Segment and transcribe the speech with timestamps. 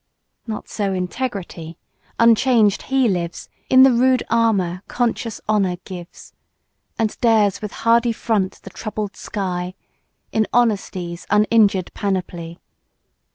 [0.47, 1.77] Not so Integrity;
[2.19, 6.33] unchanged he lives In the rude armour conscious Honour gives,
[6.97, 9.75] And dares with hardy front the troubled sky,
[10.31, 12.59] In Honesty's uninjured panoply.